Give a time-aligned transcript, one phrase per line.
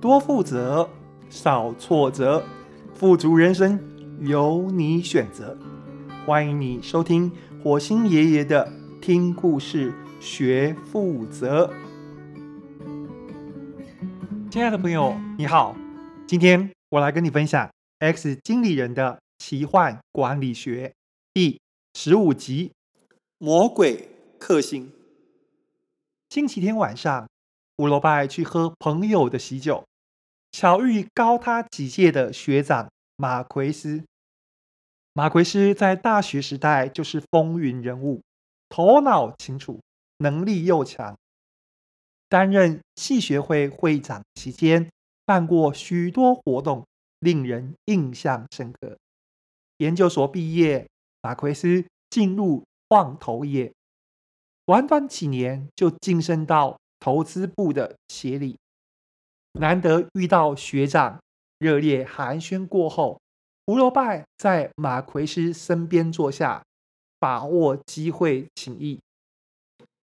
[0.00, 0.88] 多负责，
[1.28, 2.44] 少挫折，
[2.94, 3.80] 富足人生
[4.20, 5.58] 由你选择。
[6.24, 7.32] 欢迎你收听
[7.64, 8.72] 火星爷爷的
[9.02, 11.68] 听故事学负责。
[14.48, 15.74] 亲爱的朋友，你好，
[16.28, 17.66] 今天我来跟你分享
[17.98, 20.88] 《X 经理人的奇幻管理学》
[21.34, 21.60] 第
[21.94, 22.70] 十五集
[23.38, 24.08] 《魔鬼
[24.38, 24.86] 克星》。
[26.30, 27.28] 星期天晚上，
[27.76, 29.84] 胡罗拜去喝朋友的喜酒，
[30.60, 34.02] 巧遇高他几届的学长马奎斯。
[35.12, 38.20] 马奎斯在大学时代就是风云人物，
[38.68, 39.78] 头脑清楚，
[40.16, 41.16] 能力又强。
[42.28, 44.90] 担任系学会会长期间，
[45.24, 46.84] 办过许多活动，
[47.20, 48.98] 令人印象深刻。
[49.76, 50.88] 研究所毕业，
[51.22, 53.72] 马奎斯进入创投业。
[54.66, 58.58] 短短几年就晋升到投资部的协理，
[59.52, 61.20] 难得遇到学长，
[61.58, 63.20] 热烈寒暄过后，
[63.66, 66.62] 胡罗拜在马奎斯身边坐下，
[67.18, 69.00] 把握机会请益。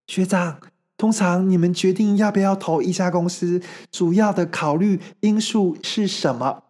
[0.07, 0.59] 学长，
[0.97, 6.63] 通常你们决定要不要投一家公司，主要的考虑因素是什么？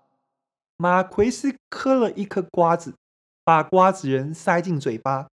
[0.78, 2.96] 马奎斯磕了一颗瓜子，
[3.44, 5.28] 把瓜子仁塞进嘴巴。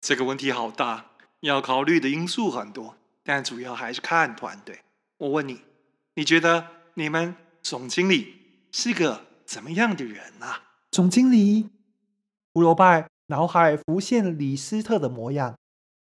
[0.00, 1.06] 这个问题好大。
[1.40, 4.78] 要考虑的因素很多，但主要还是看团队。
[5.18, 5.62] 我问你，
[6.14, 8.34] 你觉得你们总经理
[8.70, 10.62] 是个怎么样的人啊？
[10.90, 11.70] 总经理，
[12.52, 15.54] 胡罗拜脑海浮现李斯特的模样。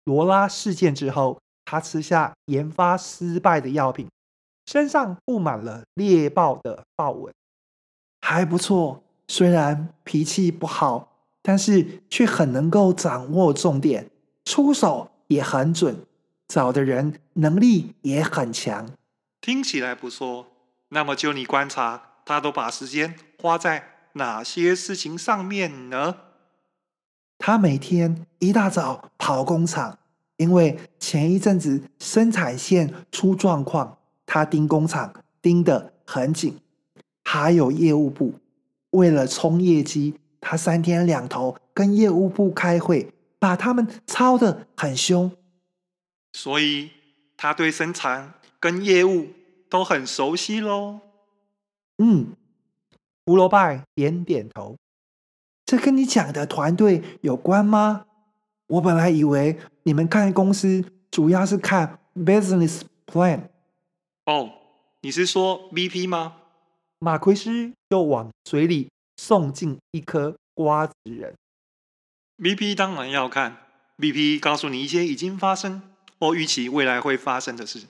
[0.04, 4.10] 罗拉事件之后，他吃下研发失败的药品，
[4.66, 7.34] 身上布满了猎豹的豹纹。
[8.22, 14.10] 还不错，虽然脾气不好，但是却很能够掌握重点，
[14.44, 15.12] 出手。
[15.28, 16.06] 也很准，
[16.48, 18.88] 找的人能力也很强，
[19.46, 20.48] 听起来不错。
[20.90, 26.16] 那么就你观察，他都把时间花在哪些事情上面呢？
[27.38, 30.00] 他每天一大早跑工厂，
[30.38, 36.60] 因为前一阵子生产线出状况，他盯工厂盯得很紧。
[37.24, 38.40] 还有业务部，
[38.90, 43.12] 为了冲业绩，他三天两头跟业务部开会。
[43.38, 45.32] 把他们操得很凶，
[46.34, 46.90] 所以
[47.38, 48.34] 他对生产
[48.66, 49.28] 跟业务
[49.70, 51.00] 都很熟悉喽。
[52.00, 52.36] 嗯，
[53.24, 53.58] 胡萝卜
[53.94, 54.76] 点点头。
[55.68, 58.08] 这跟你讲的团队有关吗？
[58.66, 63.50] 我本来以为你们看公司主要是看 business plan。
[64.26, 64.50] 哦，
[65.02, 66.38] 你是说 VP 吗？
[66.98, 71.36] 马奎斯又往嘴里送进一颗瓜子仁。
[72.40, 73.58] VP 当然要看
[74.00, 75.84] ，VP 告诉你一些已经发生
[76.20, 77.86] 或预期未来会发生的事，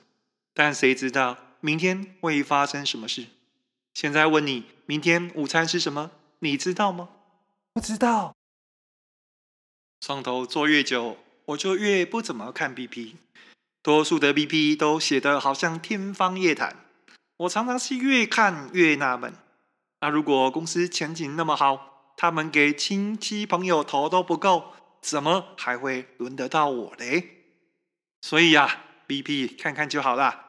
[0.55, 3.27] 但谁知道明天会发生什么事？
[3.93, 6.11] 现在问你，明天午餐吃什么？
[6.39, 7.09] 你知道吗？
[7.73, 8.33] 不知道。
[9.99, 13.15] 上头做越久，我就越不怎么看 BP，
[13.83, 16.75] 多数的 BP 都写得好像天方夜谭，
[17.37, 19.33] 我常常是越看越纳闷。
[19.99, 22.13] 那如果公司前景那么好？
[22.17, 27.43] 他们给亲戚朋友投都不够，怎么还会轮得到我嘞？
[28.21, 30.44] 所以呀，BP 看看就好了。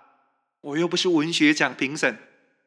[0.66, 2.18] 我又不是文学奖评审，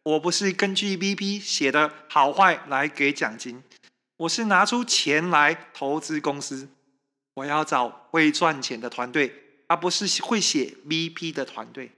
[0.03, 3.61] 我不是根据 BP 写的好坏来给奖金，
[4.15, 6.69] 我是拿出钱来投资公司。
[7.33, 11.91] 我要找会赚钱的团队，而不是会写 BP 的团队。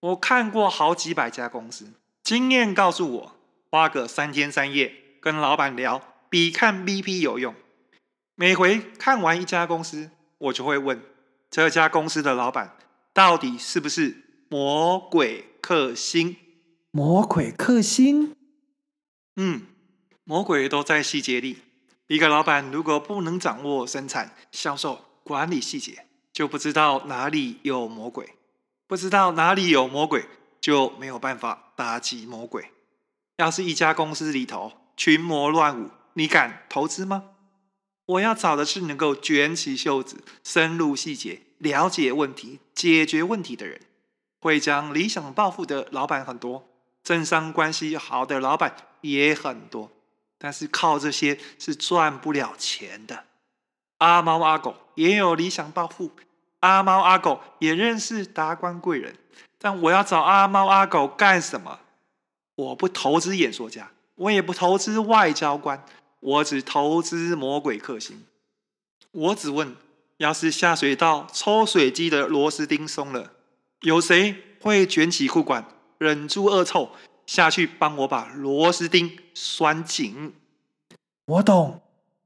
[0.00, 1.90] 我看过好几百家公司，
[2.22, 3.36] 经验告诉我，
[3.70, 6.02] 花个三天三夜跟老板聊。
[6.28, 7.54] 比看 BP 有用。
[8.34, 11.02] 每回看完一家公司，我就会问
[11.50, 12.76] 这家公司的老板
[13.14, 16.34] 到底是不是魔鬼克星？
[16.90, 18.34] 魔鬼克星？
[19.36, 19.62] 嗯，
[20.24, 21.58] 魔鬼都在细节里。
[22.08, 28.34] 一个老板如果不能掌握生产、销售、管理细节，就不知道哪里有魔鬼。
[28.88, 30.24] 不知道哪里有魔鬼，
[30.60, 32.72] 就没有办法打击魔鬼。
[33.36, 37.26] 要是一家公司里头群魔乱舞，你敢投资吗？
[38.04, 43.82] 我要找的是能够卷起袖子、深入细节、了解问题、解决问题的人。
[44.40, 46.66] 会讲理想抱负的老板很多，
[47.04, 49.90] 政商关系好的老板也很多，
[50.38, 53.24] 但是靠这些是赚不了钱的。
[53.98, 56.10] 阿猫阿狗也有理想抱负，
[56.60, 59.16] 阿猫阿狗也认识达官贵人，
[59.58, 61.80] 但我要找阿猫阿狗干什么？
[62.54, 65.84] 我不投资演说家，我也不投资外交官。
[66.20, 68.24] 我只投资魔鬼克星。
[69.10, 69.74] 我只问：
[70.18, 73.32] 要是下水道抽水机的螺丝钉松了，
[73.82, 75.66] 有谁会卷起裤管，
[75.98, 76.90] 忍住恶臭，
[77.26, 80.34] 下去帮我把螺丝钉拴紧。
[81.24, 81.80] 我懂，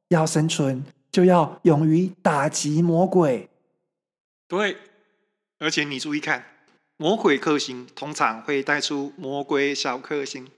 [0.09, 3.49] 要生存就要勇于打击魔鬼。
[4.49, 4.79] 对，
[5.59, 6.45] 而且你注意看，
[6.97, 10.51] 魔鬼克星通常会带出魔鬼小克星，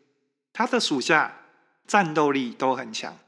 [0.52, 1.40] 他的属下
[1.86, 3.18] 战斗力都很强，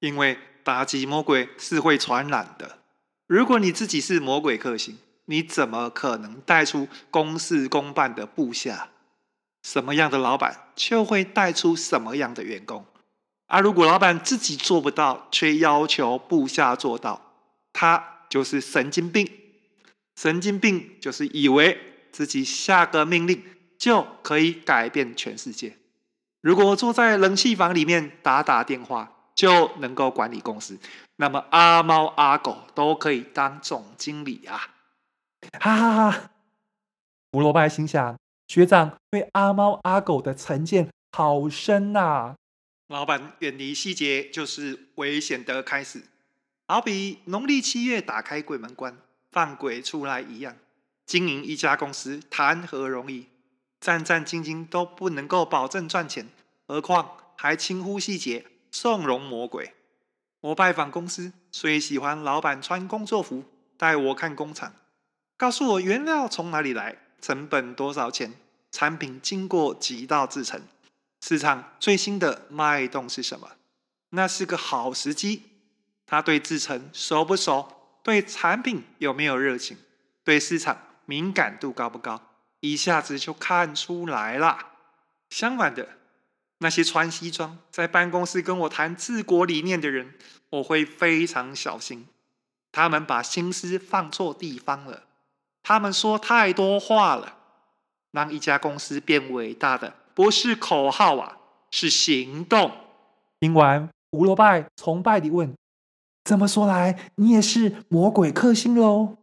[0.00, 2.78] 因为打击魔鬼是会传染的。
[3.26, 8.90] 如果你自己是魔鬼克星，你怎么可能带出公事公办的部下？
[9.62, 12.84] 什么样的老板就会带出什么样的员工。
[13.46, 17.32] 而如果老板自己做不到，却要求部下做到，
[17.72, 19.26] 他就是神经病。
[20.16, 21.78] 神经病就是以为
[22.12, 23.42] 自己下个命令
[23.78, 25.76] 就可以改变全世界。
[26.40, 30.78] 如果坐在冷气房里面打打电话就能够管理公司，
[31.16, 34.73] 那么阿猫阿狗都可以当总经理啊！
[35.60, 36.30] 哈哈哈！
[37.32, 38.16] 胡萝卜心想：
[38.48, 42.36] 学长对阿猫阿狗的成见好深呐、啊！
[42.88, 46.04] 老板远离细节就是危险的开始，
[46.68, 48.96] 好比农历七月打开鬼门关，
[49.30, 50.56] 放鬼出来一样。
[51.06, 53.26] 经营一家公司谈何容易？
[53.80, 56.28] 战战兢兢都不能够保证赚钱，
[56.66, 59.74] 何况还轻忽细节，纵容魔鬼。
[60.40, 63.44] 我拜访公司，最喜欢老板穿工作服，
[63.76, 64.72] 带我看工厂。
[65.36, 68.32] 告诉我原料从哪里来，成本多少钱，
[68.70, 70.62] 产品经过几道制成，
[71.20, 73.52] 市场最新的脉动是什么？
[74.10, 75.42] 那是个好时机。
[76.06, 77.98] 他对制程熟不熟？
[78.02, 79.76] 对产品有没有热情？
[80.22, 82.22] 对市场敏感度高不高？
[82.60, 84.58] 一下子就看出来了。
[85.30, 85.88] 相反的，
[86.58, 90.14] 那些穿西装在办公室跟我谈治国理念的人，
[90.50, 92.06] 我会非常小心。
[92.70, 95.04] 他们把心思放错地方了。
[95.66, 97.38] 他们说太多话了，
[98.10, 101.38] 让一家公司变伟大的不是口号啊，
[101.70, 102.70] 是行动。
[103.40, 105.54] 听完，胡罗拜崇拜地问
[106.22, 109.16] ：“这么说来，你也是魔鬼克星喽？”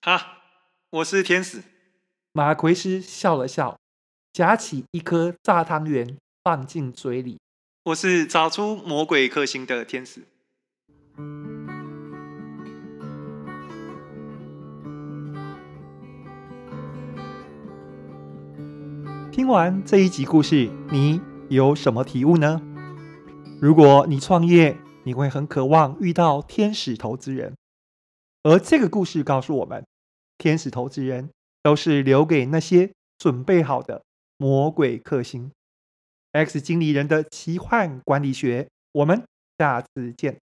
[0.00, 0.38] 哈，
[0.88, 1.62] 我是天使。
[2.32, 3.78] 马奎斯笑了笑，
[4.32, 7.38] 夹起一颗炸汤圆放进嘴里。
[7.82, 10.22] 我是找出魔鬼克星的天使。
[19.40, 22.60] 听完这一集故事，你有什么体悟呢？
[23.58, 27.56] 如果你创业，你会很渴望遇到天使投资人，
[28.42, 29.82] 而这个故事告诉我们，
[30.36, 31.30] 天使投资人
[31.62, 34.02] 都是留给那些准备好的
[34.36, 35.50] 魔鬼克星。
[36.32, 39.24] X 经理人的奇幻管理学，我们
[39.56, 40.36] 下次见。